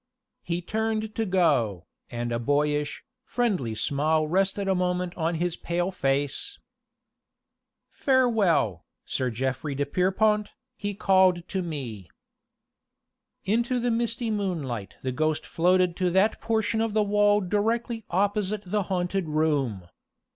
He 0.41 0.63
turned 0.63 1.13
to 1.13 1.27
go, 1.27 1.85
and 2.09 2.31
a 2.31 2.39
boyish, 2.39 3.03
friendly 3.23 3.75
smile 3.75 4.25
rested 4.27 4.67
a 4.67 4.73
moment 4.73 5.15
on 5.15 5.35
his 5.35 5.55
pale 5.55 5.91
face. 5.91 6.57
"Farewell, 7.91 8.83
Sir 9.05 9.29
Geoffray 9.29 9.75
de 9.75 9.85
Pierrepont," 9.85 10.49
he 10.75 10.95
called 10.95 11.47
to 11.49 11.61
me. 11.61 12.09
Into 13.45 13.77
the 13.79 13.91
misty 13.91 14.31
moonlight 14.31 14.95
the 15.03 15.11
ghost 15.11 15.45
floated 15.45 15.95
to 15.97 16.09
that 16.09 16.41
portion 16.41 16.81
of 16.81 16.93
the 16.95 17.03
wall 17.03 17.39
directly 17.39 18.03
opposite 18.09 18.63
the 18.65 18.81
haunted 18.89 19.29
room. 19.29 19.87